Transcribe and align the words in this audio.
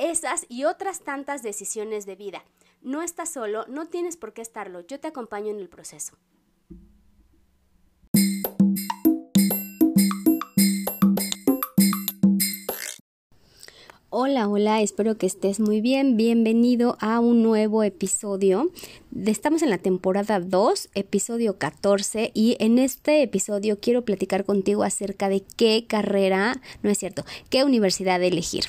esas 0.00 0.46
y 0.48 0.64
otras 0.64 1.00
tantas 1.00 1.42
decisiones 1.42 2.06
de 2.06 2.16
vida. 2.16 2.42
No 2.80 3.02
estás 3.02 3.30
solo, 3.30 3.66
no 3.68 3.86
tienes 3.86 4.16
por 4.16 4.32
qué 4.32 4.40
estarlo, 4.40 4.80
yo 4.86 4.98
te 4.98 5.08
acompaño 5.08 5.50
en 5.50 5.58
el 5.58 5.68
proceso. 5.68 6.16
Hola, 14.12 14.48
hola, 14.48 14.80
espero 14.80 15.16
que 15.18 15.26
estés 15.26 15.60
muy 15.60 15.80
bien. 15.80 16.16
Bienvenido 16.16 16.96
a 17.00 17.20
un 17.20 17.42
nuevo 17.42 17.84
episodio. 17.84 18.70
Estamos 19.24 19.62
en 19.62 19.70
la 19.70 19.78
temporada 19.78 20.40
2, 20.40 20.90
episodio 20.94 21.58
14, 21.58 22.32
y 22.34 22.56
en 22.58 22.78
este 22.78 23.22
episodio 23.22 23.78
quiero 23.80 24.04
platicar 24.04 24.44
contigo 24.44 24.82
acerca 24.82 25.28
de 25.28 25.42
qué 25.56 25.84
carrera, 25.86 26.60
no 26.82 26.90
es 26.90 26.98
cierto, 26.98 27.24
qué 27.50 27.64
universidad 27.64 28.22
elegir. 28.22 28.64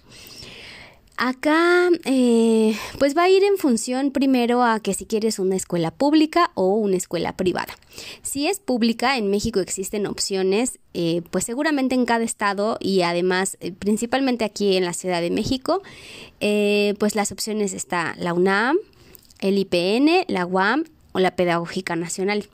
Acá, 1.17 1.89
eh, 2.05 2.75
pues 2.97 3.15
va 3.15 3.23
a 3.23 3.29
ir 3.29 3.43
en 3.43 3.57
función 3.57 4.11
primero 4.11 4.63
a 4.63 4.79
que 4.79 4.93
si 4.93 5.05
quieres 5.05 5.37
una 5.37 5.55
escuela 5.55 5.91
pública 5.91 6.51
o 6.55 6.73
una 6.73 6.97
escuela 6.97 7.37
privada. 7.37 7.75
Si 8.23 8.47
es 8.47 8.59
pública, 8.59 9.17
en 9.17 9.29
México 9.29 9.59
existen 9.59 10.07
opciones, 10.07 10.79
eh, 10.93 11.21
pues 11.29 11.43
seguramente 11.43 11.93
en 11.93 12.05
cada 12.05 12.23
estado 12.23 12.77
y 12.79 13.03
además 13.03 13.57
eh, 13.59 13.71
principalmente 13.71 14.45
aquí 14.45 14.77
en 14.77 14.85
la 14.85 14.93
Ciudad 14.93 15.21
de 15.21 15.29
México, 15.29 15.83
pues 16.39 17.15
las 17.15 17.31
opciones 17.31 17.73
está 17.73 18.15
la 18.17 18.33
UNAM, 18.33 18.77
el 19.41 19.59
IPN, 19.59 20.25
la 20.27 20.45
UAM 20.47 20.85
o 21.11 21.19
la 21.19 21.35
Pedagógica 21.35 21.95
Nacional. 21.95 22.47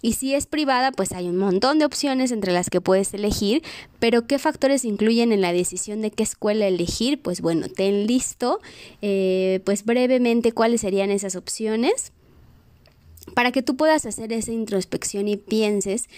Y 0.00 0.12
si 0.12 0.34
es 0.34 0.46
privada, 0.46 0.92
pues 0.92 1.12
hay 1.12 1.28
un 1.28 1.36
montón 1.36 1.78
de 1.78 1.84
opciones 1.84 2.30
entre 2.30 2.52
las 2.52 2.70
que 2.70 2.80
puedes 2.80 3.12
elegir, 3.14 3.62
pero 3.98 4.26
¿qué 4.26 4.38
factores 4.38 4.84
influyen 4.84 5.32
en 5.32 5.40
la 5.40 5.52
decisión 5.52 6.02
de 6.02 6.10
qué 6.10 6.22
escuela 6.22 6.66
elegir? 6.66 7.20
Pues 7.20 7.40
bueno, 7.40 7.68
ten 7.68 8.06
listo, 8.06 8.60
eh, 9.02 9.60
pues 9.64 9.84
brevemente 9.84 10.52
cuáles 10.52 10.82
serían 10.82 11.10
esas 11.10 11.36
opciones 11.36 12.12
para 13.34 13.52
que 13.52 13.62
tú 13.62 13.76
puedas 13.76 14.06
hacer 14.06 14.32
esa 14.32 14.52
introspección 14.52 15.28
y 15.28 15.36
pienses 15.36 16.08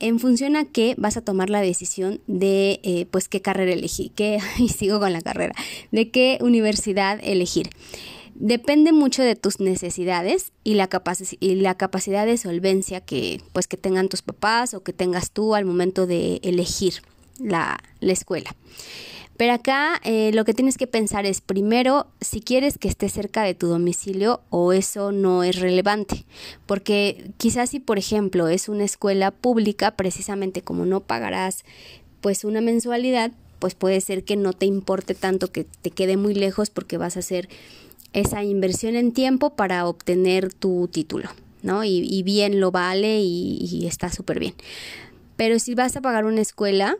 en 0.00 0.18
función 0.18 0.56
a 0.56 0.64
qué 0.64 0.94
vas 0.98 1.16
a 1.16 1.22
tomar 1.22 1.50
la 1.50 1.60
decisión 1.60 2.20
de 2.26 2.80
pues, 2.82 3.06
pues 3.18 3.28
qué 3.28 3.40
carrera 3.40 3.72
elegir, 3.72 4.12
qué, 4.12 4.38
y 4.58 4.68
sigo 4.68 5.00
con 5.00 5.12
la 5.12 5.20
carrera, 5.20 5.54
de 5.90 6.10
qué 6.10 6.38
universidad 6.40 7.18
elegir. 7.22 7.70
Depende 8.40 8.92
mucho 8.92 9.24
de 9.24 9.34
tus 9.34 9.58
necesidades 9.58 10.52
y 10.62 10.74
la, 10.74 10.88
y 11.40 11.54
la 11.56 11.74
capacidad 11.74 12.24
de 12.24 12.36
solvencia 12.36 13.00
que, 13.00 13.42
pues, 13.52 13.66
que 13.66 13.76
tengan 13.76 14.08
tus 14.08 14.22
papás 14.22 14.74
o 14.74 14.84
que 14.84 14.92
tengas 14.92 15.32
tú 15.32 15.56
al 15.56 15.64
momento 15.64 16.06
de 16.06 16.38
elegir 16.44 17.02
la, 17.40 17.80
escuela. 18.00 18.54
Pero 19.36 19.54
acá 19.54 20.00
eh, 20.04 20.30
lo 20.34 20.44
que 20.44 20.54
tienes 20.54 20.78
que 20.78 20.86
pensar 20.86 21.26
es 21.26 21.40
primero 21.40 22.06
si 22.20 22.40
quieres 22.40 22.78
que 22.78 22.86
esté 22.86 23.08
cerca 23.08 23.42
de 23.42 23.54
tu 23.54 23.66
domicilio 23.66 24.40
o 24.50 24.72
eso 24.72 25.10
no 25.10 25.42
es 25.42 25.58
relevante. 25.58 26.24
Porque 26.66 27.32
quizás 27.38 27.70
si 27.70 27.80
por 27.80 27.98
ejemplo 27.98 28.46
es 28.46 28.68
una 28.68 28.84
escuela 28.84 29.32
pública, 29.32 29.96
precisamente 29.96 30.62
como 30.62 30.86
no 30.86 31.00
pagarás 31.00 31.64
pues 32.20 32.44
una 32.44 32.60
mensualidad, 32.60 33.32
pues 33.58 33.74
puede 33.74 34.00
ser 34.00 34.22
que 34.22 34.36
no 34.36 34.52
te 34.52 34.66
importe 34.66 35.16
tanto 35.16 35.50
que 35.50 35.64
te 35.64 35.90
quede 35.90 36.16
muy 36.16 36.34
lejos 36.34 36.70
porque 36.70 36.98
vas 36.98 37.16
a 37.16 37.20
hacer 37.20 37.48
esa 38.12 38.42
inversión 38.42 38.96
en 38.96 39.12
tiempo 39.12 39.50
para 39.50 39.86
obtener 39.86 40.52
tu 40.52 40.88
título, 40.88 41.28
¿no? 41.62 41.84
Y, 41.84 42.22
bien 42.22 42.60
lo 42.60 42.70
vale 42.70 43.20
y, 43.20 43.86
está 43.86 44.10
súper 44.10 44.38
bien. 44.38 44.54
Pero 45.36 45.58
si 45.58 45.74
vas 45.74 45.96
a 45.96 46.00
pagar 46.00 46.24
una 46.24 46.40
escuela, 46.40 46.96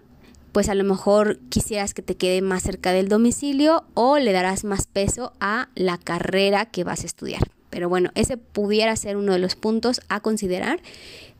pues 0.52 0.68
a 0.68 0.74
lo 0.74 0.84
mejor 0.84 1.38
quisieras 1.48 1.94
que 1.94 2.02
te 2.02 2.16
quede 2.16 2.42
más 2.42 2.62
cerca 2.62 2.92
del 2.92 3.08
domicilio 3.08 3.84
o 3.94 4.18
le 4.18 4.32
darás 4.32 4.64
más 4.64 4.86
peso 4.86 5.32
a 5.40 5.68
la 5.74 5.98
carrera 5.98 6.66
que 6.66 6.84
vas 6.84 7.02
a 7.02 7.06
estudiar. 7.06 7.42
Pero 7.70 7.88
bueno, 7.88 8.10
ese 8.14 8.36
pudiera 8.36 8.94
ser 8.96 9.16
uno 9.16 9.32
de 9.32 9.38
los 9.38 9.56
puntos 9.56 10.00
a 10.08 10.20
considerar 10.20 10.80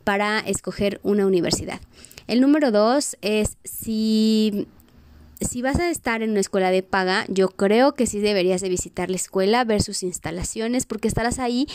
para 0.03 0.39
escoger 0.39 0.99
una 1.03 1.25
universidad. 1.25 1.79
El 2.27 2.41
número 2.41 2.71
dos 2.71 3.17
es 3.21 3.57
si 3.63 4.67
si 5.41 5.61
vas 5.61 5.79
a 5.79 5.89
estar 5.89 6.21
en 6.21 6.31
una 6.31 6.39
escuela 6.39 6.71
de 6.71 6.83
paga, 6.83 7.25
yo 7.29 7.49
creo 7.49 7.93
que 7.93 8.07
sí 8.07 8.19
deberías 8.19 8.61
de 8.61 8.69
visitar 8.69 9.09
la 9.09 9.15
escuela, 9.15 9.63
ver 9.63 9.81
sus 9.81 10.03
instalaciones, 10.03 10.85
porque 10.85 11.07
estarás 11.07 11.39
ahí 11.39 11.67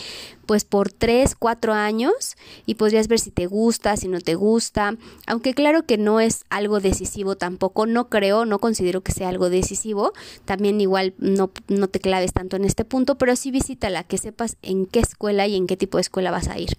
pues 0.47 0.65
por 0.65 0.93
3, 0.93 1.35
4 1.35 1.73
años 1.73 2.37
y 2.67 2.75
podrías 2.75 3.09
ver 3.09 3.21
si 3.21 3.31
te 3.31 3.47
gusta, 3.47 3.97
si 3.97 4.09
no 4.09 4.21
te 4.21 4.35
gusta, 4.35 4.97
aunque 5.27 5.55
claro 5.55 5.87
que 5.87 5.97
no 5.97 6.21
es 6.21 6.45
algo 6.51 6.81
decisivo 6.81 7.37
tampoco, 7.37 7.87
no 7.87 8.09
creo, 8.09 8.45
no 8.45 8.59
considero 8.59 9.03
que 9.03 9.13
sea 9.13 9.29
algo 9.29 9.51
decisivo, 9.51 10.13
también 10.45 10.81
igual 10.81 11.15
no, 11.19 11.51
no 11.69 11.89
te 11.89 12.01
claves 12.01 12.33
tanto 12.33 12.57
en 12.57 12.65
este 12.65 12.85
punto, 12.85 13.17
pero 13.17 13.35
sí 13.37 13.51
visítala, 13.51 14.05
que 14.05 14.19
sepas 14.19 14.57
en 14.63 14.87
qué 14.87 15.01
escuela 15.01 15.47
y 15.47 15.57
en 15.57 15.67
qué 15.67 15.77
tipo 15.77 15.99
de 15.99 16.03
escuela 16.03 16.31
vas 16.31 16.49
a 16.49 16.59
ir 16.59 16.77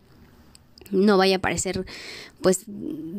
no 0.91 1.17
vaya 1.17 1.37
a 1.37 1.39
parecer 1.39 1.85
pues 2.41 2.65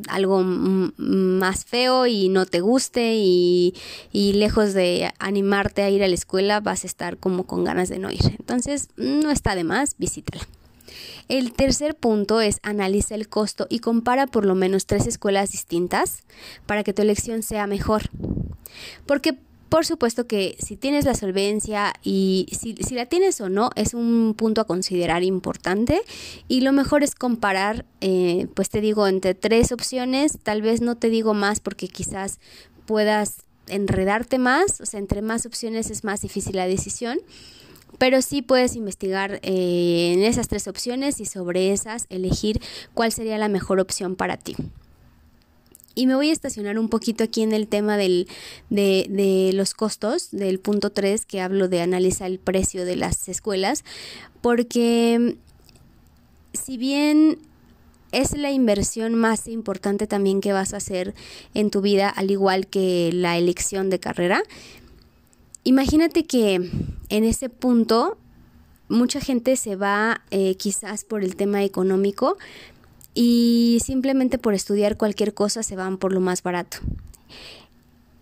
algo 0.08 0.42
más 0.44 1.64
feo 1.64 2.06
y 2.06 2.28
no 2.28 2.46
te 2.46 2.60
guste 2.60 3.16
y, 3.16 3.74
y, 4.12 4.34
lejos 4.34 4.72
de 4.72 5.12
animarte 5.18 5.82
a 5.82 5.90
ir 5.90 6.02
a 6.04 6.08
la 6.08 6.14
escuela 6.14 6.60
vas 6.60 6.84
a 6.84 6.86
estar 6.86 7.16
como 7.16 7.44
con 7.44 7.64
ganas 7.64 7.88
de 7.88 7.98
no 7.98 8.10
ir. 8.10 8.36
Entonces 8.38 8.88
no 8.96 9.30
está 9.30 9.54
de 9.54 9.64
más, 9.64 9.96
visítala. 9.98 10.46
El 11.28 11.52
tercer 11.52 11.96
punto 11.96 12.40
es 12.40 12.60
analiza 12.62 13.14
el 13.14 13.28
costo 13.28 13.66
y 13.68 13.80
compara 13.80 14.26
por 14.26 14.46
lo 14.46 14.54
menos 14.54 14.86
tres 14.86 15.06
escuelas 15.06 15.50
distintas 15.50 16.22
para 16.66 16.84
que 16.84 16.92
tu 16.92 17.02
elección 17.02 17.42
sea 17.42 17.66
mejor. 17.66 18.02
Porque 19.06 19.36
por 19.68 19.84
supuesto 19.84 20.26
que 20.26 20.56
si 20.60 20.76
tienes 20.76 21.04
la 21.04 21.14
solvencia 21.14 21.92
y 22.02 22.46
si, 22.58 22.74
la 22.94 23.06
tienes 23.06 23.40
o 23.40 23.48
no 23.48 23.70
es 23.74 23.94
un 23.94 24.34
punto 24.36 24.60
a 24.60 24.66
considerar 24.66 25.22
importante. 25.22 26.02
Y 26.48 26.60
lo 26.60 26.72
mejor 26.72 27.02
es 27.02 27.14
comparar, 27.14 27.84
eh, 28.00 28.46
pues 28.54 28.68
te 28.70 28.80
digo, 28.80 29.06
entre 29.08 29.34
tres 29.34 29.72
opciones, 29.72 30.38
tal 30.42 30.62
vez 30.62 30.80
no 30.80 30.96
te 30.96 31.10
digo 31.10 31.34
más 31.34 31.60
porque 31.60 31.88
quizás 31.88 32.38
puedas 32.86 33.42
enredarte 33.68 34.38
más, 34.38 34.80
o 34.80 34.86
sea, 34.86 35.00
entre 35.00 35.22
más 35.22 35.44
opciones 35.44 35.90
es 35.90 36.04
más 36.04 36.20
difícil 36.20 36.54
la 36.54 36.68
decisión, 36.68 37.18
pero 37.98 38.22
sí 38.22 38.42
puedes 38.42 38.76
investigar 38.76 39.40
eh, 39.42 40.12
en 40.14 40.22
esas 40.22 40.46
tres 40.48 40.68
opciones 40.68 41.20
y 41.20 41.24
sobre 41.24 41.72
esas 41.72 42.06
elegir 42.08 42.60
cuál 42.94 43.10
sería 43.10 43.38
la 43.38 43.48
mejor 43.48 43.80
opción 43.80 44.14
para 44.14 44.36
ti. 44.36 44.54
Y 45.98 46.06
me 46.06 46.14
voy 46.14 46.28
a 46.28 46.32
estacionar 46.34 46.78
un 46.78 46.90
poquito 46.90 47.24
aquí 47.24 47.42
en 47.42 47.54
el 47.54 47.68
tema 47.68 47.96
del, 47.96 48.28
de, 48.68 49.50
los 49.54 49.72
costos, 49.72 50.28
del 50.30 50.60
punto 50.60 50.90
3, 50.90 51.24
que 51.24 51.40
hablo 51.40 51.68
de 51.68 51.80
analizar 51.80 52.30
el 52.30 52.38
precio 52.38 52.84
de 52.84 52.96
las 52.96 53.30
escuelas, 53.30 53.82
porque 54.42 55.38
si 56.52 56.76
bien 56.76 57.38
es 58.12 58.36
la 58.36 58.50
inversión 58.50 59.14
más 59.14 59.48
importante 59.48 60.06
también 60.06 60.42
que 60.42 60.52
vas 60.52 60.74
a 60.74 60.76
hacer 60.76 61.14
en 61.54 61.70
tu 61.70 61.80
vida, 61.80 62.10
al 62.10 62.30
igual 62.30 62.66
que 62.66 63.10
la 63.14 63.38
elección 63.38 63.88
de 63.88 63.98
carrera, 63.98 64.42
imagínate 65.64 66.26
que 66.26 66.56
en 67.08 67.24
ese 67.24 67.48
punto 67.48 68.18
mucha 68.90 69.18
gente 69.20 69.56
se 69.56 69.76
va 69.76 70.22
eh, 70.30 70.56
quizás 70.56 71.04
por 71.04 71.24
el 71.24 71.36
tema 71.36 71.64
económico, 71.64 72.36
y 73.16 73.78
simplemente 73.82 74.36
por 74.36 74.52
estudiar 74.52 74.98
cualquier 74.98 75.32
cosa 75.32 75.62
se 75.62 75.74
van 75.74 75.96
por 75.96 76.12
lo 76.12 76.20
más 76.20 76.42
barato. 76.42 76.76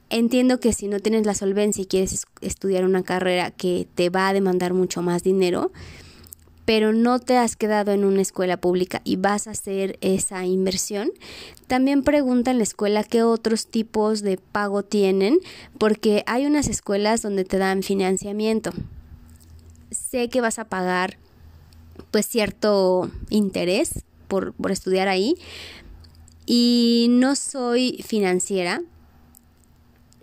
Entiendo 0.09 0.61
que 0.61 0.73
si 0.73 0.87
no 0.87 1.01
tienes 1.01 1.27
la 1.27 1.35
solvencia 1.35 1.83
y 1.83 1.87
quieres 1.87 2.25
estudiar 2.41 2.85
una 2.85 3.03
carrera 3.03 3.51
que 3.51 3.89
te 3.97 4.09
va 4.09 4.29
a 4.29 4.33
demandar 4.33 4.73
mucho 4.73 5.03
más 5.03 5.25
dinero, 5.25 5.73
pero 6.65 6.93
no 6.93 7.19
te 7.19 7.37
has 7.37 7.57
quedado 7.57 7.91
en 7.91 8.05
una 8.05 8.23
escuela 8.23 8.57
pública 8.57 9.01
y 9.03 9.17
vas 9.17 9.49
a 9.49 9.51
hacer 9.51 9.99
esa 10.01 10.47
inversión, 10.47 11.11
también 11.67 12.05
pregunta 12.05 12.53
en 12.53 12.59
la 12.59 12.63
escuela 12.63 13.03
qué 13.03 13.25
otros 13.25 13.67
tipos 13.67 14.23
de 14.23 14.37
pago 14.37 14.85
tienen, 14.85 15.41
porque 15.77 16.23
hay 16.27 16.47
unas 16.47 16.69
escuelas 16.69 17.21
donde 17.21 17.45
te 17.45 17.59
dan 17.59 17.83
financiamiento. 17.83 18.71
Sé 19.91 20.29
que 20.29 20.41
vas 20.41 20.61
a 20.61 20.67
pagar 20.67 21.19
pues 22.13 22.27
cierto 22.27 23.11
interés 23.31 24.05
por, 24.29 24.55
estudiar 24.71 25.09
ahí. 25.09 25.37
Y 26.47 27.07
no 27.11 27.37
soy 27.37 28.03
financiera, 28.07 28.83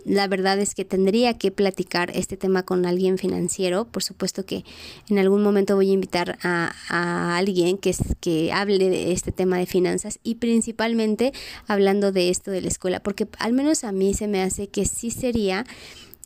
la 0.04 0.26
verdad 0.26 0.58
es 0.58 0.74
que 0.74 0.84
tendría 0.84 1.38
que 1.38 1.50
platicar 1.50 2.10
este 2.14 2.36
tema 2.36 2.64
con 2.64 2.86
alguien 2.86 3.18
financiero. 3.18 3.84
Por 3.84 4.02
supuesto 4.02 4.44
que 4.44 4.64
en 5.08 5.18
algún 5.18 5.42
momento 5.42 5.76
voy 5.76 5.90
a 5.90 5.94
invitar 5.94 6.38
a, 6.42 6.72
a 6.88 7.36
alguien 7.36 7.78
que, 7.78 7.94
que 8.20 8.52
hable 8.52 8.90
de 8.90 9.12
este 9.12 9.32
tema 9.32 9.58
de 9.58 9.66
finanzas 9.66 10.18
y 10.22 10.36
principalmente 10.36 11.32
hablando 11.66 12.12
de 12.12 12.30
esto 12.30 12.50
de 12.50 12.62
la 12.62 12.68
escuela, 12.68 13.00
porque 13.00 13.28
al 13.38 13.52
menos 13.52 13.84
a 13.84 13.92
mí 13.92 14.14
se 14.14 14.28
me 14.28 14.42
hace 14.42 14.68
que 14.68 14.86
sí 14.86 15.10
sería 15.10 15.64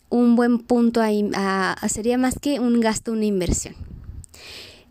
un 0.08 0.36
buen 0.36 0.58
punto 0.58 1.00
ahí, 1.00 1.28
sería 1.88 2.18
más 2.18 2.38
que 2.38 2.60
un 2.60 2.80
gasto, 2.80 3.12
una 3.12 3.24
inversión. 3.24 3.74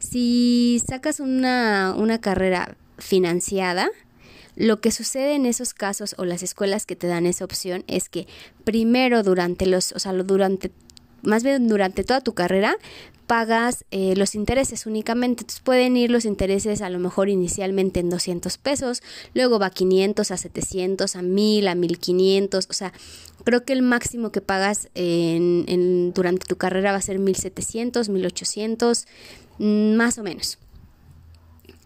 Si 0.10 0.82
sacas 0.88 1.20
una, 1.20 1.96
una 1.98 2.20
carrera 2.20 2.78
financiada, 2.98 3.90
lo 4.56 4.80
que 4.80 4.92
sucede 4.92 5.36
en 5.36 5.46
esos 5.46 5.74
casos 5.74 6.16
o 6.18 6.26
las 6.26 6.44
escuelas 6.44 6.86
que 6.86 6.96
te 6.96 7.08
dan 7.08 7.26
esa 7.26 7.44
opción 7.44 7.84
es 7.88 8.08
que 8.08 8.28
primero 8.64 9.24
durante 9.24 9.66
los, 9.66 9.92
o 9.94 10.00
sea, 10.00 10.14
durante, 10.14 10.72
más 11.24 11.44
bien 11.44 11.68
durante 11.68 12.04
toda 12.04 12.22
tu 12.22 12.34
carrera, 12.34 12.78
pagas 13.26 13.86
eh, 13.92 14.16
los 14.16 14.36
intereses 14.36 14.86
únicamente. 14.86 15.44
Entonces 15.44 15.62
pueden 15.62 15.98
ir 15.98 16.12
los 16.12 16.26
intereses 16.26 16.82
a 16.82 16.90
lo 16.90 17.00
mejor 17.00 17.30
inicialmente 17.30 18.00
en 18.00 18.10
200 18.10 18.58
pesos, 18.58 19.02
luego 19.34 19.60
va 19.60 19.68
a 19.68 19.72
500, 19.72 20.32
a 20.32 20.38
700, 20.38 21.16
a 21.16 21.22
1000, 21.22 21.68
a 21.68 21.76
1500. 21.76 22.68
O 22.70 22.74
sea, 22.74 22.94
creo 23.44 23.66
que 23.66 23.74
el 23.74 23.82
máximo 23.82 24.32
que 24.32 24.42
pagas 24.42 24.90
en, 24.96 26.14
durante 26.14 26.46
tu 26.46 26.58
carrera 26.58 26.92
va 26.92 26.98
a 26.98 27.02
ser 27.02 27.20
1700, 27.20 28.10
1800, 28.10 29.08
mm, 29.60 29.96
más 29.96 30.18
o 30.18 30.24
menos. 30.24 30.58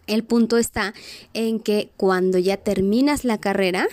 El 0.06 0.24
punto 0.24 0.58
está 0.58 0.92
en 1.34 1.60
que 1.60 1.92
cuando 1.96 2.38
ya 2.38 2.56
terminas 2.56 3.24
la 3.24 3.38
carrera, 3.38 3.86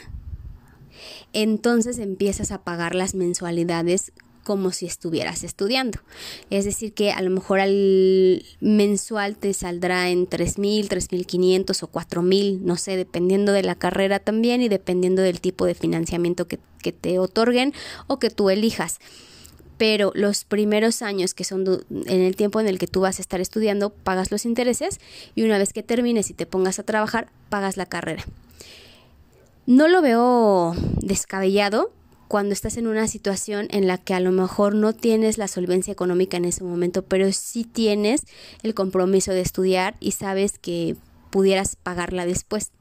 entonces 1.33 1.99
empiezas 1.99 2.51
a 2.51 2.63
pagar 2.63 2.95
las 2.95 3.13
mensualidades 3.13 4.11
como 4.47 4.71
si 4.71 4.85
estuvieras 4.85 5.43
estudiando. 5.43 5.99
Es 6.49 6.63
decir, 6.63 6.93
que 6.93 7.11
a 7.11 7.21
lo 7.21 7.29
mejor 7.29 7.59
al 7.59 8.45
mensual 8.61 9.35
te 9.35 9.53
saldrá 9.53 10.09
en 10.09 10.25
3.000, 10.25 10.87
3.500 10.87 11.83
o 11.83 11.91
4.000, 11.91 12.61
no 12.61 12.77
sé, 12.77 12.95
dependiendo 12.95 13.51
de 13.51 13.63
la 13.63 13.75
carrera 13.75 14.19
también 14.19 14.61
y 14.61 14.69
dependiendo 14.69 15.21
del 15.21 15.41
tipo 15.41 15.65
de 15.65 15.75
financiamiento 15.75 16.47
que, 16.47 16.59
que 16.81 16.93
te 16.93 17.19
otorguen 17.19 17.73
o 18.07 18.19
que 18.19 18.29
tú 18.29 18.49
elijas 18.49 18.99
pero 19.77 20.11
los 20.15 20.43
primeros 20.43 21.03
años, 21.03 21.35
que 21.35 21.43
son 21.43 21.85
en 21.91 22.21
el 22.21 22.35
tiempo 22.35 22.59
en 22.59 22.67
el 22.67 22.79
que 22.79 22.87
tú 22.87 23.01
vas 23.01 23.19
a 23.19 23.21
estar 23.21 23.41
estudiando, 23.41 23.91
pagas 23.91 24.31
los 24.31 24.43
intereses 24.43 24.99
y 25.35 25.43
una 25.43 25.59
vez 25.59 25.71
que 25.71 25.83
termines 25.83 26.31
y 26.31 26.33
te 26.33 26.47
pongas 26.47 26.79
a 26.79 26.83
trabajar, 26.83 27.27
pagas 27.49 27.77
la 27.77 27.85
carrera. 27.85 28.23
No 29.67 29.87
lo 29.87 30.01
veo 30.01 30.73
descabellado 31.01 31.91
cuando 32.27 32.53
estás 32.53 32.77
en 32.77 32.87
una 32.87 33.07
situación 33.07 33.67
en 33.71 33.87
la 33.87 33.97
que 33.97 34.13
a 34.13 34.19
lo 34.19 34.31
mejor 34.31 34.75
no 34.75 34.93
tienes 34.93 35.37
la 35.37 35.47
solvencia 35.47 35.91
económica 35.91 36.37
en 36.37 36.45
ese 36.45 36.63
momento, 36.63 37.03
pero 37.03 37.31
sí 37.31 37.63
tienes 37.63 38.23
el 38.63 38.73
compromiso 38.73 39.31
de 39.31 39.41
estudiar 39.41 39.95
y 39.99 40.11
sabes 40.11 40.59
que 40.59 40.95
pudieras 41.29 41.75
pagarla 41.75 42.25
después 42.25 42.71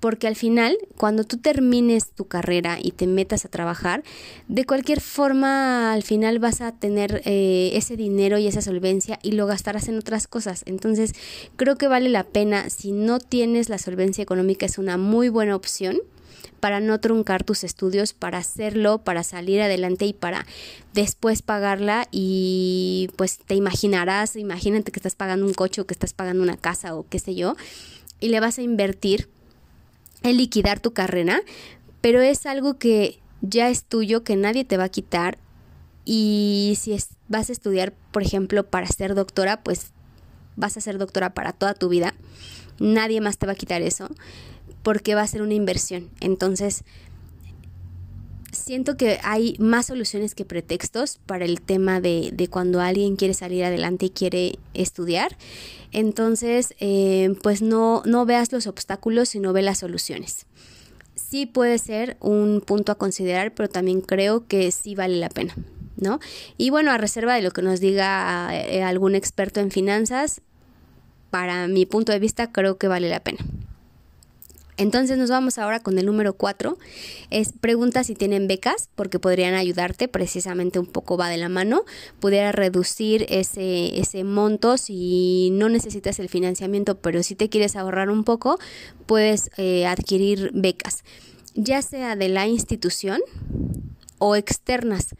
porque 0.00 0.28
al 0.28 0.36
final, 0.36 0.78
cuando 0.96 1.24
tú 1.24 1.38
termines 1.38 2.12
tu 2.12 2.26
carrera 2.26 2.78
y 2.80 2.92
te 2.92 3.06
metas 3.06 3.44
a 3.44 3.48
trabajar, 3.48 4.02
de 4.46 4.64
cualquier 4.64 5.00
forma, 5.00 5.92
al 5.92 6.02
final 6.02 6.38
vas 6.38 6.60
a 6.60 6.72
tener 6.72 7.22
eh, 7.24 7.70
ese 7.74 7.96
dinero 7.96 8.38
y 8.38 8.46
esa 8.46 8.60
solvencia 8.60 9.18
y 9.22 9.32
lo 9.32 9.46
gastarás 9.46 9.88
en 9.88 9.98
otras 9.98 10.26
cosas. 10.26 10.62
Entonces, 10.66 11.14
creo 11.56 11.76
que 11.76 11.88
vale 11.88 12.08
la 12.08 12.24
pena, 12.24 12.70
si 12.70 12.92
no 12.92 13.18
tienes 13.18 13.68
la 13.68 13.78
solvencia 13.78 14.22
económica, 14.22 14.66
es 14.66 14.78
una 14.78 14.96
muy 14.96 15.28
buena 15.28 15.56
opción 15.56 15.98
para 16.60 16.80
no 16.80 17.00
truncar 17.00 17.44
tus 17.44 17.64
estudios, 17.64 18.12
para 18.12 18.38
hacerlo, 18.38 18.98
para 18.98 19.22
salir 19.22 19.60
adelante 19.60 20.06
y 20.06 20.12
para 20.12 20.46
después 20.94 21.42
pagarla 21.42 22.08
y 22.10 23.10
pues 23.16 23.38
te 23.38 23.54
imaginarás, 23.54 24.36
imagínate 24.36 24.92
que 24.92 24.98
estás 24.98 25.14
pagando 25.14 25.46
un 25.46 25.54
coche 25.54 25.80
o 25.80 25.86
que 25.86 25.94
estás 25.94 26.12
pagando 26.12 26.42
una 26.42 26.56
casa 26.56 26.94
o 26.94 27.06
qué 27.08 27.18
sé 27.18 27.34
yo, 27.34 27.56
y 28.20 28.28
le 28.28 28.40
vas 28.40 28.58
a 28.58 28.62
invertir 28.62 29.28
el 30.22 30.36
liquidar 30.36 30.80
tu 30.80 30.92
carrera, 30.92 31.42
pero 32.00 32.20
es 32.20 32.46
algo 32.46 32.78
que 32.78 33.20
ya 33.40 33.68
es 33.68 33.84
tuyo, 33.84 34.24
que 34.24 34.36
nadie 34.36 34.64
te 34.64 34.76
va 34.76 34.84
a 34.84 34.88
quitar. 34.88 35.38
Y 36.04 36.78
si 36.80 36.96
vas 37.28 37.50
a 37.50 37.52
estudiar, 37.52 37.92
por 38.12 38.22
ejemplo, 38.22 38.64
para 38.64 38.86
ser 38.86 39.14
doctora, 39.14 39.62
pues 39.62 39.92
vas 40.56 40.76
a 40.76 40.80
ser 40.80 40.98
doctora 40.98 41.34
para 41.34 41.52
toda 41.52 41.74
tu 41.74 41.88
vida. 41.88 42.14
Nadie 42.78 43.20
más 43.20 43.38
te 43.38 43.46
va 43.46 43.52
a 43.52 43.56
quitar 43.56 43.82
eso, 43.82 44.08
porque 44.82 45.14
va 45.14 45.22
a 45.22 45.26
ser 45.26 45.42
una 45.42 45.54
inversión. 45.54 46.08
Entonces, 46.20 46.84
siento 48.52 48.96
que 48.96 49.18
hay 49.22 49.56
más 49.58 49.86
soluciones 49.86 50.34
que 50.34 50.44
pretextos 50.44 51.18
para 51.26 51.44
el 51.44 51.60
tema 51.60 52.00
de, 52.00 52.30
de 52.32 52.48
cuando 52.48 52.80
alguien 52.80 53.16
quiere 53.16 53.34
salir 53.34 53.64
adelante 53.64 54.06
y 54.06 54.10
quiere 54.10 54.58
estudiar. 54.74 55.36
Entonces, 55.92 56.74
eh, 56.80 57.34
pues 57.42 57.62
no, 57.62 58.02
no 58.04 58.26
veas 58.26 58.52
los 58.52 58.66
obstáculos, 58.66 59.30
sino 59.30 59.52
ve 59.52 59.62
las 59.62 59.78
soluciones. 59.78 60.46
Sí 61.14 61.46
puede 61.46 61.78
ser 61.78 62.16
un 62.20 62.62
punto 62.64 62.92
a 62.92 62.96
considerar, 62.96 63.54
pero 63.54 63.68
también 63.68 64.00
creo 64.00 64.46
que 64.46 64.70
sí 64.70 64.94
vale 64.94 65.16
la 65.16 65.28
pena, 65.28 65.54
¿no? 65.96 66.20
Y 66.56 66.70
bueno, 66.70 66.90
a 66.90 66.98
reserva 66.98 67.34
de 67.34 67.42
lo 67.42 67.50
que 67.50 67.62
nos 67.62 67.80
diga 67.80 68.50
eh, 68.52 68.82
algún 68.82 69.14
experto 69.14 69.60
en 69.60 69.70
finanzas, 69.70 70.40
para 71.30 71.68
mi 71.68 71.86
punto 71.86 72.12
de 72.12 72.18
vista 72.18 72.52
creo 72.52 72.78
que 72.78 72.88
vale 72.88 73.08
la 73.08 73.20
pena. 73.20 73.38
Entonces 74.78 75.18
nos 75.18 75.28
vamos 75.28 75.58
ahora 75.58 75.80
con 75.80 75.98
el 75.98 76.06
número 76.06 76.34
4. 76.34 76.78
Es 77.30 77.52
pregunta 77.52 78.04
si 78.04 78.14
tienen 78.14 78.46
becas 78.46 78.88
porque 78.94 79.18
podrían 79.18 79.54
ayudarte, 79.54 80.06
precisamente 80.06 80.78
un 80.78 80.86
poco 80.86 81.16
va 81.16 81.28
de 81.28 81.36
la 81.36 81.48
mano. 81.48 81.84
Pudiera 82.20 82.52
reducir 82.52 83.26
ese, 83.28 83.98
ese 83.98 84.22
monto 84.22 84.78
si 84.78 85.50
no 85.52 85.68
necesitas 85.68 86.20
el 86.20 86.28
financiamiento, 86.28 87.00
pero 87.00 87.24
si 87.24 87.34
te 87.34 87.48
quieres 87.48 87.74
ahorrar 87.74 88.08
un 88.08 88.22
poco, 88.22 88.58
puedes 89.06 89.50
eh, 89.56 89.84
adquirir 89.84 90.52
becas, 90.54 91.02
ya 91.54 91.82
sea 91.82 92.14
de 92.14 92.28
la 92.28 92.46
institución 92.46 93.20
o 94.18 94.36
externas. 94.36 95.16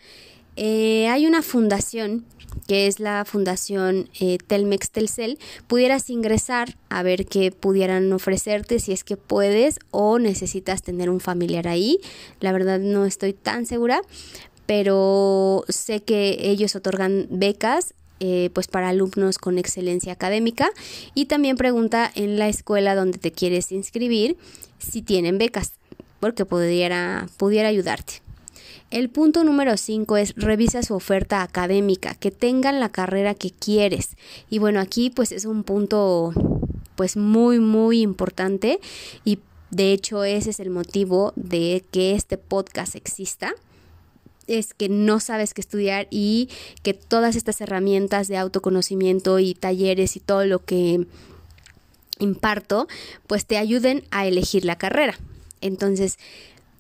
Eh, 0.55 1.09
hay 1.09 1.27
una 1.27 1.43
fundación 1.43 2.27
que 2.69 2.87
es 2.87 3.01
la 3.01 3.25
Fundación 3.25 4.11
eh, 4.21 4.37
Telmex 4.47 4.91
Telcel, 4.91 5.39
pudieras 5.67 6.11
ingresar 6.11 6.77
a 6.91 7.03
ver 7.03 7.25
qué 7.25 7.51
pudieran 7.51 8.13
ofrecerte 8.13 8.79
si 8.79 8.93
es 8.93 9.05
que 9.05 9.17
puedes 9.17 9.79
o 9.91 10.19
necesitas 10.19 10.83
tener 10.83 11.09
un 11.09 11.19
familiar 11.19 11.67
ahí. 11.67 11.99
La 12.41 12.53
verdad 12.53 12.79
no 12.79 13.07
estoy 13.07 13.33
tan 13.33 13.65
segura, 13.65 14.03
pero 14.67 15.65
sé 15.71 16.03
que 16.03 16.37
ellos 16.43 16.77
otorgan 16.77 17.27
becas 17.31 17.95
eh, 18.21 18.51
pues 18.53 18.69
para 18.69 18.91
alumnos 18.91 19.39
con 19.39 19.57
excelencia 19.59 20.13
académica 20.13 20.71
y 21.15 21.25
también 21.25 21.57
pregunta 21.57 22.11
en 22.15 22.39
la 22.39 22.49
escuela 22.49 22.95
donde 22.95 23.17
te 23.17 23.33
quieres 23.33 23.73
inscribir 23.73 24.37
si 24.79 25.01
tienen 25.01 25.39
becas 25.39 25.73
porque 26.21 26.45
pudiera, 26.45 27.29
pudiera 27.39 27.69
ayudarte. 27.69 28.28
El 28.91 29.11
punto 29.11 29.45
número 29.45 29.77
5 29.77 30.17
es 30.17 30.35
revisa 30.35 30.83
su 30.83 30.95
oferta 30.95 31.43
académica, 31.43 32.15
que 32.15 32.31
tengan 32.31 32.81
la 32.81 32.89
carrera 32.89 33.35
que 33.35 33.51
quieres. 33.51 34.17
Y 34.49 34.59
bueno, 34.61 34.81
aquí 34.81 35.11
pues 35.11 35.31
es 35.31 35.45
un 35.45 35.63
punto 35.63 36.33
pues 36.97 37.17
muy 37.17 37.61
muy 37.61 38.01
importante 38.01 38.81
y 39.25 39.39
de 39.71 39.93
hecho 39.93 40.25
ese 40.25 40.51
es 40.51 40.59
el 40.59 40.71
motivo 40.71 41.33
de 41.37 41.85
que 41.93 42.15
este 42.15 42.39
podcast 42.39 42.97
exista 42.97 43.55
es 44.49 44.75
que 44.75 44.89
no 44.89 45.21
sabes 45.21 45.55
qué 45.55 45.61
estudiar 45.61 46.09
y 46.11 46.49
que 46.83 46.95
todas 46.95 47.37
estas 47.37 47.61
herramientas 47.61 48.27
de 48.27 48.39
autoconocimiento 48.39 49.39
y 49.39 49.55
talleres 49.55 50.17
y 50.17 50.21
todo 50.21 50.47
lo 50.47 50.65
que 50.65 51.07
imparto, 52.19 52.89
pues 53.27 53.47
te 53.47 53.59
ayuden 53.59 54.03
a 54.11 54.27
elegir 54.27 54.65
la 54.65 54.77
carrera. 54.77 55.19
Entonces, 55.61 56.19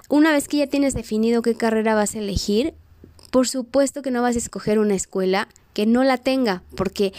una 0.08 0.32
vez 0.32 0.48
que 0.48 0.58
ya 0.58 0.66
tienes 0.66 0.94
definido 0.94 1.42
qué 1.42 1.54
carrera 1.54 1.94
vas 1.94 2.14
a 2.14 2.18
elegir, 2.18 2.74
por 3.30 3.46
supuesto 3.46 4.02
que 4.02 4.10
no 4.10 4.22
vas 4.22 4.36
a 4.36 4.38
escoger 4.38 4.78
una 4.78 4.94
escuela 4.94 5.48
que 5.74 5.86
no 5.86 6.02
la 6.02 6.16
tenga, 6.16 6.62
porque 6.76 7.12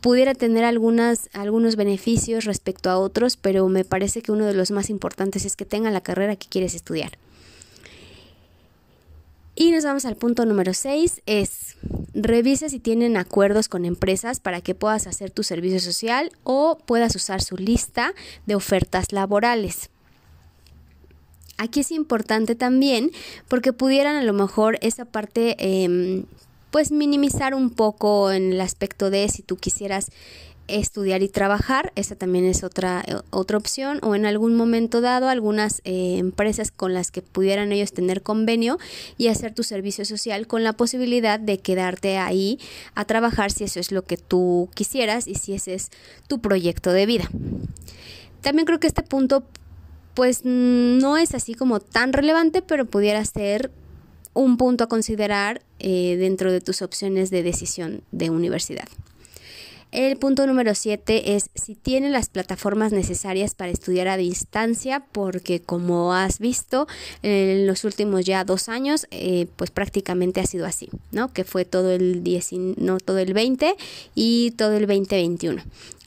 pudiera 0.00 0.34
tener 0.34 0.64
algunos 0.64 1.76
beneficios 1.76 2.44
respecto 2.44 2.90
a 2.90 2.98
otros, 2.98 3.36
pero 3.36 3.68
me 3.68 3.84
parece 3.84 4.20
que 4.20 4.32
uno 4.32 4.46
de 4.46 4.54
los 4.54 4.72
más 4.72 4.90
importantes 4.90 5.44
es 5.44 5.54
que 5.54 5.64
tenga 5.64 5.90
la 5.92 6.00
carrera 6.00 6.36
que 6.36 6.48
quieres 6.48 6.74
estudiar. 6.74 7.12
Y 9.54 9.70
nos 9.70 9.84
vamos 9.84 10.04
al 10.06 10.16
punto 10.16 10.44
número 10.44 10.74
6, 10.74 11.22
es 11.26 11.76
revisa 12.14 12.68
si 12.68 12.80
tienen 12.80 13.16
acuerdos 13.16 13.68
con 13.68 13.84
empresas 13.84 14.40
para 14.40 14.60
que 14.60 14.74
puedas 14.74 15.06
hacer 15.06 15.30
tu 15.30 15.44
servicio 15.44 15.78
social 15.78 16.32
o 16.42 16.78
puedas 16.84 17.14
usar 17.14 17.42
su 17.42 17.56
lista 17.56 18.14
de 18.46 18.56
ofertas 18.56 19.12
laborales. 19.12 19.90
Aquí 21.62 21.78
es 21.78 21.92
importante 21.92 22.56
también 22.56 23.12
porque 23.46 23.72
pudieran 23.72 24.16
a 24.16 24.24
lo 24.24 24.32
mejor 24.32 24.78
esa 24.80 25.04
parte 25.04 25.54
em, 25.60 26.24
pues 26.72 26.90
minimizar 26.90 27.54
un 27.54 27.70
poco 27.70 28.32
en 28.32 28.54
el 28.54 28.60
aspecto 28.60 29.10
de 29.10 29.28
si 29.28 29.42
tú 29.42 29.58
quisieras 29.58 30.10
estudiar 30.66 31.22
y 31.22 31.28
trabajar, 31.28 31.92
esa 31.94 32.16
también 32.16 32.46
es 32.46 32.64
otra, 32.64 33.04
eh, 33.06 33.14
otra 33.30 33.58
opción, 33.58 34.00
o 34.02 34.16
en 34.16 34.26
algún 34.26 34.56
momento 34.56 35.00
dado 35.00 35.28
algunas 35.28 35.82
eh, 35.84 36.16
empresas 36.18 36.72
con 36.72 36.94
las 36.94 37.12
que 37.12 37.22
pudieran 37.22 37.70
ellos 37.70 37.92
tener 37.92 38.22
convenio 38.22 38.78
y 39.16 39.28
hacer 39.28 39.54
tu 39.54 39.62
servicio 39.62 40.04
social 40.04 40.48
con 40.48 40.64
la 40.64 40.72
posibilidad 40.72 41.38
de 41.38 41.58
quedarte 41.58 42.18
ahí 42.18 42.58
a 42.96 43.04
trabajar 43.04 43.52
si 43.52 43.62
eso 43.62 43.78
es 43.78 43.92
lo 43.92 44.02
que 44.02 44.16
tú 44.16 44.68
quisieras 44.74 45.28
y 45.28 45.36
si 45.36 45.52
ese 45.52 45.74
es 45.74 45.90
tu 46.26 46.40
proyecto 46.40 46.92
de 46.92 47.06
vida. 47.06 47.30
También 48.40 48.66
creo 48.66 48.80
que 48.80 48.88
este 48.88 49.04
punto 49.04 49.44
pues 50.14 50.44
no 50.44 51.16
es 51.16 51.34
así 51.34 51.54
como 51.54 51.80
tan 51.80 52.12
relevante, 52.12 52.62
pero 52.62 52.84
pudiera 52.84 53.24
ser 53.24 53.70
un 54.34 54.56
punto 54.56 54.84
a 54.84 54.88
considerar 54.88 55.62
eh, 55.78 56.16
dentro 56.18 56.52
de 56.52 56.60
tus 56.60 56.82
opciones 56.82 57.30
de 57.30 57.42
decisión 57.42 58.02
de 58.12 58.30
universidad. 58.30 58.88
El 59.92 60.16
punto 60.16 60.46
número 60.46 60.74
7 60.74 61.36
es 61.36 61.50
si 61.54 61.74
tiene 61.74 62.08
las 62.08 62.30
plataformas 62.30 62.92
necesarias 62.92 63.54
para 63.54 63.72
estudiar 63.72 64.08
a 64.08 64.16
distancia, 64.16 65.04
porque 65.12 65.60
como 65.60 66.14
has 66.14 66.38
visto 66.38 66.88
en 67.22 67.66
los 67.66 67.84
últimos 67.84 68.24
ya 68.24 68.42
dos 68.44 68.70
años, 68.70 69.06
eh, 69.10 69.48
pues 69.56 69.70
prácticamente 69.70 70.40
ha 70.40 70.46
sido 70.46 70.64
así, 70.64 70.88
¿no? 71.10 71.30
Que 71.30 71.44
fue 71.44 71.66
todo 71.66 71.90
el, 71.90 72.24
10, 72.24 72.52
no, 72.78 73.00
todo 73.00 73.18
el 73.18 73.34
20 73.34 73.76
y 74.14 74.52
todo 74.52 74.78
el 74.78 74.86
2021 74.86 75.62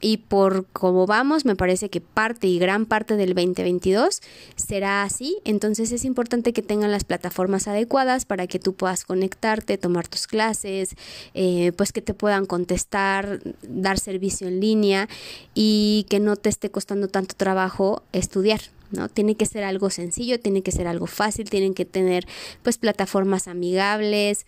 y 0.05 0.17
por 0.17 0.67
cómo 0.67 1.07
vamos, 1.07 1.45
me 1.45 1.55
parece 1.55 1.89
que 1.89 1.99
parte 1.99 2.45
y 2.45 2.59
gran 2.59 2.85
parte 2.85 3.17
del 3.17 3.33
2022 3.33 4.21
será 4.55 5.01
así. 5.01 5.39
Entonces 5.45 5.91
es 5.91 6.05
importante 6.05 6.53
que 6.53 6.61
tengan 6.61 6.91
las 6.91 7.03
plataformas 7.03 7.67
adecuadas 7.67 8.25
para 8.25 8.45
que 8.45 8.59
tú 8.59 8.75
puedas 8.75 9.03
conectarte, 9.03 9.79
tomar 9.79 10.07
tus 10.07 10.27
clases, 10.27 10.95
eh, 11.33 11.71
pues 11.75 11.91
que 11.91 12.03
te 12.03 12.13
puedan 12.13 12.45
contestar, 12.45 13.41
dar 13.63 13.97
servicio 13.97 14.47
en 14.47 14.59
línea 14.59 15.09
y 15.55 16.05
que 16.07 16.19
no 16.19 16.35
te 16.35 16.49
esté 16.49 16.69
costando 16.69 17.07
tanto 17.07 17.33
trabajo 17.35 18.03
estudiar. 18.11 18.61
¿no? 18.91 19.09
Tiene 19.09 19.33
que 19.33 19.47
ser 19.47 19.63
algo 19.63 19.89
sencillo, 19.89 20.39
tiene 20.39 20.61
que 20.61 20.71
ser 20.71 20.85
algo 20.85 21.07
fácil, 21.07 21.49
tienen 21.49 21.73
que 21.73 21.85
tener 21.85 22.27
pues 22.61 22.77
plataformas 22.77 23.47
amigables, 23.47 24.45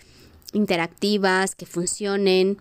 interactivas, 0.54 1.56
que 1.56 1.66
funcionen 1.66 2.60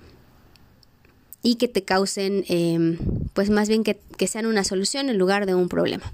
y 1.47 1.55
que 1.55 1.69
te 1.69 1.85
causen, 1.85 2.45
em, 2.49 2.99
pues 3.33 3.51
más 3.51 3.69
bien 3.69 3.85
que, 3.85 3.97
que 4.17 4.27
sean 4.27 4.47
una 4.47 4.65
solución 4.65 5.09
en 5.09 5.17
lugar 5.17 5.47
de 5.47 5.55
un 5.55 5.69
problema. 5.69 6.13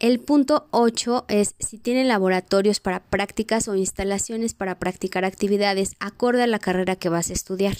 El 0.00 0.20
punto 0.20 0.66
8 0.70 1.24
es 1.28 1.54
si 1.58 1.78
tienen 1.78 2.08
laboratorios 2.08 2.78
para 2.78 3.00
prácticas 3.00 3.68
o 3.68 3.74
instalaciones 3.74 4.52
para 4.52 4.78
practicar 4.78 5.24
actividades 5.24 5.94
acorde 5.98 6.42
a 6.42 6.46
la 6.46 6.58
carrera 6.58 6.94
que 6.94 7.08
vas 7.08 7.30
a 7.30 7.32
estudiar. 7.32 7.78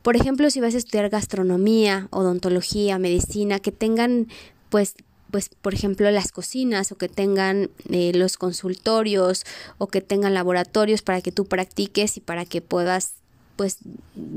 Por 0.00 0.16
ejemplo, 0.16 0.48
si 0.48 0.60
vas 0.60 0.74
a 0.74 0.78
estudiar 0.78 1.10
gastronomía, 1.10 2.08
odontología, 2.10 2.98
medicina, 2.98 3.58
que 3.58 3.70
tengan 3.70 4.28
pues 4.70 4.94
pues 5.30 5.50
por 5.50 5.74
ejemplo 5.74 6.10
las 6.10 6.32
cocinas 6.32 6.90
o 6.90 6.96
que 6.96 7.08
tengan 7.08 7.68
eh, 7.90 8.12
los 8.14 8.38
consultorios 8.38 9.44
o 9.78 9.88
que 9.88 10.00
tengan 10.00 10.32
laboratorios 10.32 11.02
para 11.02 11.20
que 11.20 11.32
tú 11.32 11.44
practiques 11.44 12.16
y 12.16 12.20
para 12.20 12.44
que 12.46 12.62
puedas 12.62 13.23
pues 13.56 13.78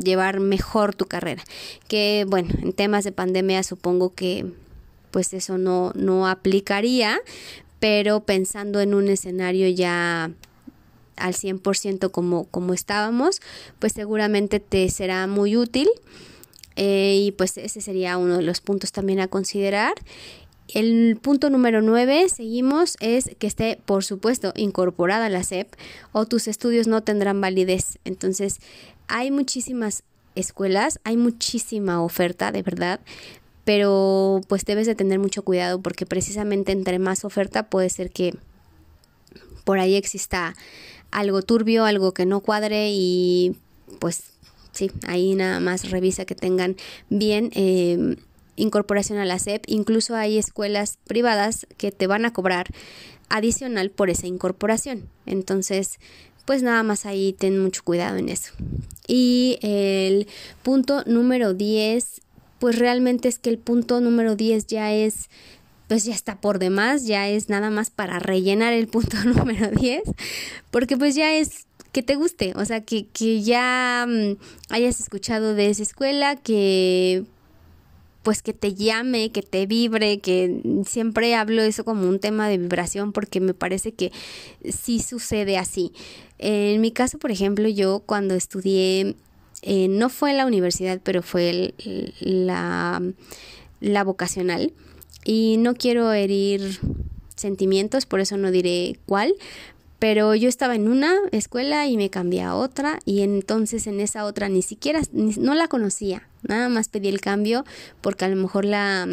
llevar 0.04 0.40
mejor 0.40 0.96
tu 0.96 1.06
carrera. 1.06 1.44
Que 1.88 2.26
bueno, 2.28 2.50
en 2.62 2.74
temas 2.74 3.04
de 3.04 3.12
pandemia 3.12 3.64
supongo 3.64 4.14
que 4.14 4.46
pues 5.12 5.34
eso 5.34 5.58
no, 5.58 5.92
no 5.96 6.28
aplicaría, 6.28 7.20
pero 7.80 8.22
pensando 8.22 8.82
en 8.82 8.94
un 8.94 9.08
escenario 9.08 9.68
ya 9.70 10.32
al 11.16 11.34
100% 11.34 12.12
como, 12.12 12.46
como 12.46 12.74
estábamos, 12.74 13.42
pues 13.80 13.94
seguramente 13.94 14.60
te 14.60 14.90
será 14.90 15.28
muy 15.28 15.58
útil. 15.58 15.88
Eh, 16.76 17.24
y 17.24 17.32
pues 17.32 17.58
ese 17.58 17.82
sería 17.82 18.18
uno 18.18 18.38
de 18.38 18.44
los 18.44 18.62
puntos 18.62 18.92
también 18.92 19.20
a 19.20 19.28
considerar. 19.28 19.94
El 20.68 21.18
punto 21.20 21.50
número 21.50 21.82
9, 21.82 22.28
seguimos, 22.30 22.98
es 23.00 23.32
que 23.40 23.48
esté, 23.48 23.80
por 23.86 24.04
supuesto, 24.04 24.52
incorporada 24.56 25.30
la 25.30 25.44
SEP 25.44 25.74
o 26.12 26.26
tus 26.26 26.48
estudios 26.48 26.88
no 26.88 27.02
tendrán 27.02 27.40
validez. 27.40 28.00
Entonces, 28.04 28.60
hay 29.08 29.32
muchísimas 29.32 30.04
escuelas, 30.36 31.00
hay 31.04 31.18
muchísima 31.18 32.02
oferta, 32.04 32.52
de 32.52 32.62
verdad, 32.62 33.00
pero 33.66 34.42
pues 34.48 34.66
debes 34.66 34.88
de 34.88 34.96
tener 34.96 35.20
mucho 35.20 35.44
cuidado 35.44 35.82
porque 35.82 36.06
precisamente 36.06 36.72
entre 36.72 37.00
más 37.00 37.26
oferta 37.26 37.64
puede 37.70 37.90
ser 37.90 38.12
que 38.12 38.34
por 39.66 39.80
ahí 39.80 39.96
exista 39.96 40.56
algo 41.12 41.42
turbio, 41.42 41.86
algo 41.86 42.14
que 42.14 42.26
no 42.26 42.40
cuadre 42.40 42.92
y 42.92 43.58
pues 44.00 44.32
sí, 44.72 44.92
ahí 45.08 45.36
nada 45.36 45.60
más 45.60 45.90
revisa 45.90 46.26
que 46.26 46.36
tengan 46.36 46.78
bien 47.10 47.50
eh, 47.56 48.18
incorporación 48.56 49.20
a 49.20 49.26
la 49.26 49.40
SEP. 49.40 49.64
Incluso 49.68 50.16
hay 50.16 50.38
escuelas 50.38 50.98
privadas 51.06 51.68
que 51.78 51.92
te 51.92 52.08
van 52.08 52.26
a 52.26 52.34
cobrar 52.34 52.68
adicional 53.30 53.90
por 53.90 54.10
esa 54.10 54.28
incorporación. 54.28 55.10
Entonces, 55.26 56.00
pues 56.46 56.64
nada 56.64 56.84
más 56.84 57.06
ahí 57.06 57.34
ten 57.34 57.60
mucho 57.60 57.84
cuidado 57.84 58.18
en 58.18 58.30
eso. 58.30 58.54
Y 59.08 59.58
el 59.62 60.28
punto 60.64 61.04
número 61.06 61.54
10, 61.54 62.22
pues 62.60 62.78
realmente 62.78 63.30
es 63.30 63.40
que 63.40 63.50
el 63.50 63.58
punto 63.58 64.02
número 64.02 64.36
10 64.36 64.68
ya 64.68 64.94
es 64.94 65.30
pues 65.88 66.04
ya 66.04 66.14
está 66.14 66.42
por 66.42 66.60
demás, 66.60 67.06
ya 67.06 67.30
es 67.30 67.48
nada 67.48 67.70
más 67.70 67.90
para 67.90 68.20
rellenar 68.20 68.74
el 68.74 68.88
punto 68.88 69.18
número 69.26 69.72
10, 69.72 70.04
porque 70.70 70.98
pues 70.98 71.16
ya 71.16 71.34
es 71.34 71.66
que 71.92 72.04
te 72.04 72.16
guste, 72.16 72.54
o 72.56 72.66
sea, 72.66 72.82
que, 72.82 73.08
que 73.08 73.42
ya 73.42 74.06
mm, 74.08 74.38
hayas 74.70 75.00
escuchado 75.00 75.56
de 75.56 75.70
esa 75.70 75.84
escuela, 75.84 76.36
que 76.36 77.24
pues 78.28 78.42
que 78.42 78.52
te 78.52 78.74
llame, 78.74 79.32
que 79.32 79.42
te 79.42 79.68
vibre, 79.68 80.20
que 80.20 80.62
siempre 80.86 81.34
hablo 81.34 81.62
eso 81.62 81.86
como 81.86 82.10
un 82.10 82.20
tema 82.20 82.50
de 82.50 82.58
vibración 82.58 83.14
porque 83.14 83.40
me 83.40 83.54
parece 83.54 83.94
que 83.94 84.12
sí 84.66 85.00
sucede 85.00 85.58
así. 85.58 85.94
En 86.38 86.82
mi 86.82 86.92
caso, 86.92 87.20
por 87.20 87.32
ejemplo, 87.32 87.70
yo 87.70 88.04
cuando 88.06 88.36
estudié, 88.36 89.16
eh, 89.62 89.88
no 89.88 90.10
fue 90.10 90.34
la 90.34 90.46
universidad, 90.46 91.00
pero 91.02 91.22
fue 91.22 91.74
la, 92.20 93.02
la 93.80 94.04
vocacional 94.04 94.74
y 95.24 95.56
no 95.60 95.76
quiero 95.76 96.12
herir 96.12 96.82
sentimientos, 97.38 98.06
por 98.06 98.20
eso 98.20 98.36
no 98.36 98.52
diré 98.52 99.00
cuál, 99.06 99.36
pero 100.00 100.36
yo 100.36 100.48
estaba 100.50 100.76
en 100.76 100.88
una 100.88 101.16
escuela 101.32 101.88
y 101.88 101.98
me 101.98 102.10
cambié 102.10 102.44
a 102.44 102.56
otra 102.56 103.00
y 103.06 103.22
entonces 103.22 103.88
en 103.88 104.00
esa 104.00 104.26
otra 104.26 104.50
ni 104.50 104.62
siquiera, 104.62 105.02
no 105.12 105.56
la 105.56 105.68
conocía, 105.68 106.28
Nada 106.44 106.70
más 106.70 106.88
pedí 106.90 107.10
el 107.10 107.22
cambio 107.22 107.66
porque 108.02 108.26
a 108.26 108.30
lo 108.30 108.36
mejor 108.36 108.64
la, 108.66 109.08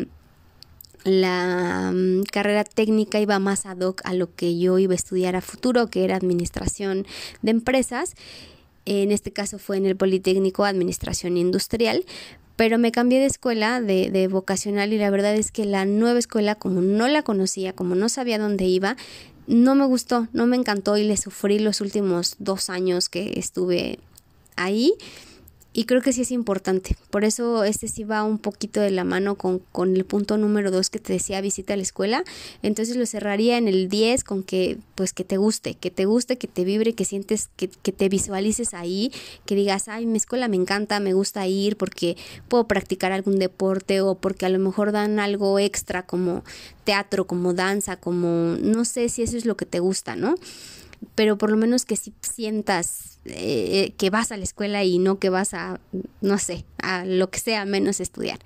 la 1.05 1.93
mm, 1.93 2.23
carrera 2.31 2.65
técnica 2.65 3.21
iba 3.21 3.39
más 3.39 3.67
ad 3.67 3.81
hoc 3.81 4.01
a 4.05 4.15
lo 4.15 4.35
que 4.35 4.59
yo 4.59 4.79
iba 4.79 4.93
a 4.93 4.97
estudiar 4.97 5.37
a 5.37 5.41
futuro, 5.41 5.89
que 5.89 6.05
era 6.05 6.17
administración 6.17 7.07
de 7.43 7.51
empresas. 7.51 8.15
En 8.87 9.11
este 9.11 9.33
caso 9.33 9.59
fue 9.59 9.79
en 9.79 9.87
el 9.87 9.97
Politécnico 9.97 10.65
Administración 10.65 11.37
Industrial, 11.37 12.05
pero 12.57 12.79
me 12.79 12.93
cambié 12.93 13.19
de 13.19 13.27
escuela, 13.27 13.81
de, 13.81 14.11
de, 14.11 14.29
vocacional, 14.29 14.93
y 14.93 14.99
la 14.99 15.11
verdad 15.11 15.35
es 15.35 15.51
que 15.51 15.65
la 15.65 15.87
nueva 15.87 16.19
escuela, 16.19 16.55
como 16.55 16.83
no 16.83 17.09
la 17.09 17.23
conocía, 17.23 17.73
como 17.73 17.95
no 17.95 18.09
sabía 18.09 18.39
dónde 18.39 18.67
iba, 18.67 18.97
no 19.47 19.75
me 19.75 19.85
gustó, 19.87 20.29
no 20.33 20.47
me 20.47 20.57
encantó 20.57 20.97
y 20.97 21.05
le 21.05 21.17
sufrí 21.17 21.59
los 21.59 21.81
últimos 21.81 22.37
dos 22.39 22.71
años 22.71 23.09
que 23.09 23.39
estuve 23.39 23.99
ahí 24.57 24.95
y 25.77 25.85
creo 25.85 26.01
que 26.01 26.13
sí 26.13 26.23
es 26.23 26.31
importante. 26.31 26.97
Por 27.11 27.25
eso 27.25 27.65
este 27.65 27.89
sí 27.89 28.05
va 28.05 28.23
un 28.23 28.39
poquito 28.39 28.81
de 28.81 28.93
la 28.93 29.03
mano 29.03 29.35
con, 29.35 29.59
con 29.73 29.97
el 29.97 30.05
punto 30.05 30.39
número 30.39 30.71
dos 30.71 30.89
que 30.89 31.01
te 31.01 31.13
decía 31.13 31.41
visita 31.41 31.75
a 31.75 31.77
la 31.77 31.83
escuela. 31.83 32.23
Entonces 32.63 32.97
lo 32.97 33.05
cerraría 33.07 33.59
en 33.59 33.67
el 33.67 33.89
10 33.89 34.23
con 34.23 34.45
que 34.45 34.79
pues 34.95 35.13
que 35.13 35.25
te 35.25 35.37
guste, 35.37 35.75
que 35.75 35.91
te 35.91 36.05
guste, 36.05 36.39
que 36.39 36.47
te 36.47 36.63
vibre, 36.63 36.95
que 36.95 37.05
sientes, 37.05 37.51
que, 37.57 37.69
que 37.69 37.91
te 37.91 38.09
visualices 38.09 38.73
ahí, 38.73 39.11
que 39.47 39.57
digas, 39.57 39.89
ay, 39.89 40.07
mi 40.07 40.17
escuela 40.17 40.47
me 40.47 40.57
encanta, 40.57 41.01
me 41.01 41.13
gusta 41.13 41.45
ir 41.49 41.77
porque 41.77 42.17
puedo 42.49 42.69
practicar 42.69 43.11
algún 43.11 43.41
deporte 43.41 44.01
o 44.01 44.15
porque 44.15 44.47
a 44.47 44.51
lo 44.51 44.61
mejor 44.61 44.93
dan 44.93 45.19
algo 45.19 45.59
extra 45.59 46.07
como 46.07 46.45
teatro, 46.85 47.27
como 47.27 47.53
danza, 47.53 47.97
como 47.97 48.57
no 48.61 48.85
sé 48.85 49.09
si 49.09 49.23
eso 49.23 49.37
es 49.37 49.45
lo 49.45 49.57
que 49.57 49.67
te 49.67 49.81
gusta, 49.81 50.15
¿no? 50.15 50.37
Pero 51.15 51.39
por 51.39 51.51
lo 51.51 51.57
menos 51.57 51.85
que 51.85 51.97
si 51.97 52.13
sientas 52.21 53.19
eh, 53.27 53.95
que 53.97 54.11
vas 54.11 54.33
a 54.33 54.37
la 54.37 54.45
escuela 54.45 54.85
y 54.85 54.99
no 54.99 55.19
que 55.19 55.31
vas 55.31 55.55
a, 55.55 55.81
no 56.21 56.39
sé, 56.39 56.65
a 56.79 57.05
lo 57.05 57.31
que 57.31 57.39
sea 57.39 57.65
menos 57.65 58.01
estudiar. 58.01 58.39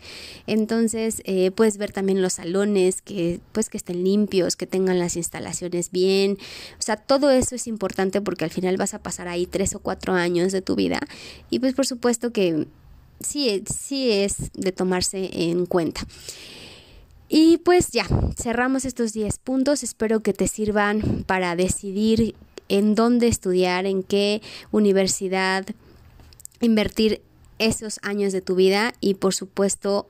Entonces, 0.47 1.21
eh, 1.25 1.51
puedes 1.51 1.79
ver 1.79 1.93
también 1.93 2.23
los 2.23 2.35
salones, 2.35 3.03
que 3.03 3.41
pues 3.53 3.71
que 3.71 3.77
estén 3.77 4.05
limpios, 4.05 4.57
que 4.57 4.67
tengan 4.67 4.99
las 4.99 5.17
instalaciones 5.17 5.91
bien. 5.91 6.39
O 6.79 6.83
sea, 6.83 6.97
todo 6.97 7.31
eso 7.31 7.57
es 7.57 7.67
importante 7.67 8.21
porque 8.21 8.45
al 8.45 8.51
final 8.51 8.77
vas 8.77 8.95
a 8.95 9.03
pasar 9.03 9.29
ahí 9.29 9.47
tres 9.47 9.75
o 9.75 9.81
cuatro 9.81 10.13
años 10.13 10.53
de 10.53 10.63
tu 10.63 10.77
vida. 10.77 11.01
Y 11.51 11.59
pues 11.59 11.75
por 11.75 11.87
supuesto 11.87 12.33
que 12.33 12.67
sí, 13.21 13.65
sí 13.73 14.11
es 14.11 14.53
de 14.55 14.73
tomarse 14.73 15.31
en 15.33 15.67
cuenta. 15.67 16.07
Y 17.29 17.59
pues 17.59 17.91
ya, 17.91 18.07
cerramos 18.41 18.87
estos 18.87 19.13
10 19.13 19.39
puntos. 19.39 19.83
Espero 19.83 20.21
que 20.21 20.33
te 20.33 20.49
sirvan 20.49 21.25
para 21.27 21.57
decidir 21.57 22.35
en 22.69 22.95
dónde 22.95 23.29
estudiar, 23.29 23.87
en 23.87 24.03
qué 24.03 24.43
universidad 24.71 25.67
invertir 26.61 27.23
esos 27.59 27.99
años 28.03 28.33
de 28.33 28.41
tu 28.41 28.55
vida 28.55 28.95
y 29.01 29.15
por 29.15 29.35
supuesto 29.35 30.07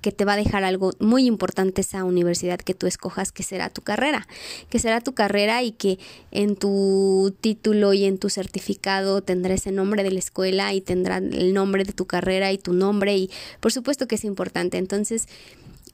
que 0.00 0.12
te 0.12 0.24
va 0.24 0.34
a 0.34 0.36
dejar 0.36 0.64
algo 0.64 0.90
muy 0.98 1.26
importante 1.26 1.80
esa 1.80 2.04
universidad 2.04 2.58
que 2.58 2.74
tú 2.74 2.86
escojas, 2.86 3.32
que 3.32 3.42
será 3.42 3.70
tu 3.70 3.80
carrera, 3.80 4.26
que 4.68 4.78
será 4.78 5.00
tu 5.00 5.14
carrera 5.14 5.62
y 5.62 5.72
que 5.72 5.98
en 6.30 6.56
tu 6.56 7.34
título 7.40 7.92
y 7.92 8.04
en 8.04 8.18
tu 8.18 8.28
certificado 8.28 9.22
tendrá 9.22 9.54
ese 9.54 9.72
nombre 9.72 10.02
de 10.02 10.10
la 10.10 10.18
escuela 10.18 10.74
y 10.74 10.80
tendrá 10.80 11.18
el 11.18 11.54
nombre 11.54 11.84
de 11.84 11.92
tu 11.92 12.06
carrera 12.06 12.52
y 12.52 12.58
tu 12.58 12.72
nombre 12.72 13.16
y 13.16 13.30
por 13.60 13.72
supuesto 13.72 14.06
que 14.06 14.16
es 14.16 14.24
importante. 14.24 14.78
Entonces, 14.78 15.26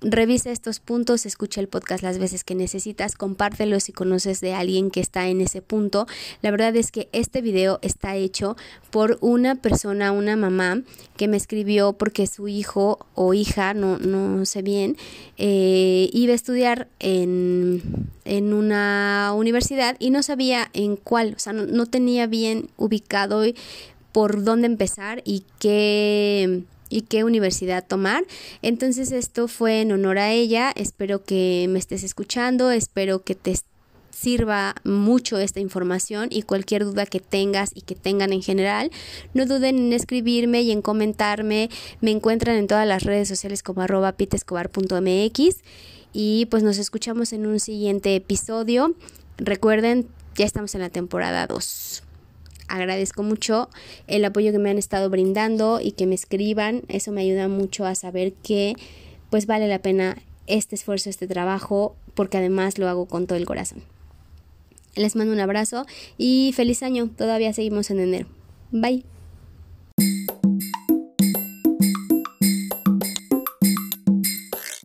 Revisa 0.02 0.50
estos 0.50 0.80
puntos, 0.80 1.26
escucha 1.26 1.60
el 1.60 1.68
podcast 1.68 2.02
las 2.02 2.18
veces 2.18 2.42
que 2.42 2.54
necesitas, 2.54 3.16
compártelo 3.16 3.78
si 3.80 3.92
conoces 3.92 4.40
de 4.40 4.54
alguien 4.54 4.90
que 4.90 5.00
está 5.00 5.28
en 5.28 5.42
ese 5.42 5.60
punto. 5.60 6.06
La 6.40 6.50
verdad 6.50 6.74
es 6.76 6.90
que 6.90 7.10
este 7.12 7.42
video 7.42 7.78
está 7.82 8.16
hecho 8.16 8.56
por 8.90 9.18
una 9.20 9.56
persona, 9.56 10.10
una 10.12 10.36
mamá, 10.36 10.80
que 11.18 11.28
me 11.28 11.36
escribió 11.36 11.92
porque 11.92 12.26
su 12.26 12.48
hijo 12.48 13.06
o 13.14 13.34
hija, 13.34 13.74
no, 13.74 13.98
no 13.98 14.46
sé 14.46 14.62
bien, 14.62 14.96
eh, 15.36 16.08
iba 16.14 16.32
a 16.32 16.36
estudiar 16.36 16.88
en, 16.98 17.82
en, 18.24 18.54
una 18.54 19.32
universidad 19.36 19.96
y 19.98 20.08
no 20.08 20.22
sabía 20.22 20.70
en 20.72 20.96
cuál, 20.96 21.34
o 21.36 21.38
sea, 21.38 21.52
no, 21.52 21.66
no 21.66 21.84
tenía 21.84 22.26
bien 22.26 22.70
ubicado 22.78 23.42
por 24.12 24.44
dónde 24.44 24.66
empezar 24.66 25.20
y 25.26 25.44
qué 25.58 26.62
y 26.90 27.02
qué 27.02 27.24
universidad 27.24 27.86
tomar. 27.86 28.24
Entonces 28.60 29.12
esto 29.12 29.48
fue 29.48 29.80
en 29.80 29.92
honor 29.92 30.18
a 30.18 30.30
ella. 30.32 30.70
Espero 30.76 31.24
que 31.24 31.66
me 31.70 31.78
estés 31.78 32.04
escuchando, 32.04 32.70
espero 32.70 33.22
que 33.22 33.34
te 33.34 33.54
sirva 34.10 34.74
mucho 34.84 35.38
esta 35.38 35.60
información 35.60 36.28
y 36.30 36.42
cualquier 36.42 36.84
duda 36.84 37.06
que 37.06 37.20
tengas 37.20 37.70
y 37.74 37.80
que 37.80 37.94
tengan 37.94 38.34
en 38.34 38.42
general, 38.42 38.90
no 39.32 39.46
duden 39.46 39.78
en 39.78 39.92
escribirme 39.94 40.60
y 40.60 40.72
en 40.72 40.82
comentarme. 40.82 41.70
Me 42.02 42.10
encuentran 42.10 42.56
en 42.56 42.66
todas 42.66 42.86
las 42.86 43.04
redes 43.04 43.28
sociales 43.28 43.62
como 43.62 43.80
arroba 43.80 44.12
pitescobar.mx 44.12 45.56
y 46.12 46.46
pues 46.46 46.62
nos 46.62 46.76
escuchamos 46.76 47.32
en 47.32 47.46
un 47.46 47.60
siguiente 47.60 48.14
episodio. 48.14 48.94
Recuerden, 49.38 50.08
ya 50.34 50.44
estamos 50.44 50.74
en 50.74 50.82
la 50.82 50.90
temporada 50.90 51.46
2 51.46 52.02
agradezco 52.70 53.22
mucho 53.22 53.68
el 54.06 54.24
apoyo 54.24 54.52
que 54.52 54.58
me 54.58 54.70
han 54.70 54.78
estado 54.78 55.10
brindando 55.10 55.80
y 55.80 55.92
que 55.92 56.06
me 56.06 56.14
escriban. 56.14 56.82
Eso 56.88 57.12
me 57.12 57.20
ayuda 57.20 57.48
mucho 57.48 57.84
a 57.84 57.94
saber 57.94 58.32
que 58.32 58.74
pues 59.28 59.46
vale 59.46 59.68
la 59.68 59.80
pena 59.80 60.16
este 60.46 60.74
esfuerzo, 60.74 61.10
este 61.10 61.26
trabajo, 61.26 61.94
porque 62.14 62.38
además 62.38 62.78
lo 62.78 62.88
hago 62.88 63.06
con 63.06 63.26
todo 63.26 63.38
el 63.38 63.46
corazón. 63.46 63.82
Les 64.96 65.14
mando 65.14 65.32
un 65.32 65.40
abrazo 65.40 65.86
y 66.18 66.52
feliz 66.54 66.82
año. 66.82 67.08
Todavía 67.16 67.52
seguimos 67.52 67.90
en 67.90 68.00
enero. 68.00 68.26
Bye. 68.72 69.09